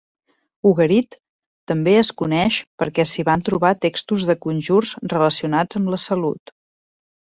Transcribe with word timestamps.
Ugarit 0.69 1.17
també 1.73 1.93
es 1.99 2.09
coneix 2.23 2.59
perquè 2.83 3.07
s'hi 3.13 3.29
van 3.31 3.47
trobar 3.53 3.75
textos 3.89 4.29
de 4.33 4.41
conjurs 4.49 4.99
relacionats 5.17 5.83
amb 5.85 5.97
la 5.97 6.05
salut. 6.11 6.61